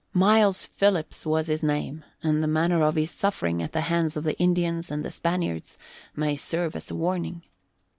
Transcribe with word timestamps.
Miles 0.13 0.65
Philips 0.65 1.27
was 1.27 1.45
his 1.45 1.61
name 1.61 2.03
and 2.23 2.41
the 2.43 2.47
manner 2.47 2.81
of 2.81 2.95
his 2.95 3.11
suffering 3.11 3.61
at 3.61 3.71
the 3.71 3.81
hands 3.81 4.17
of 4.17 4.23
the 4.23 4.35
Indians 4.39 4.89
and 4.89 5.05
the 5.05 5.11
Spaniards 5.11 5.77
may 6.15 6.35
serve 6.35 6.75
as 6.75 6.89
a 6.89 6.95
warning. 6.95 7.43